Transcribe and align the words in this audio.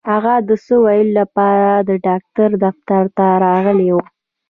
هغه 0.11 0.33
د 0.47 0.49
څه 0.65 0.75
ويلو 0.85 1.13
لپاره 1.19 1.69
د 1.89 1.91
ډاکټر 2.07 2.49
دفتر 2.65 3.03
ته 3.17 3.27
راغلې 3.45 3.89
وه. 3.95 4.05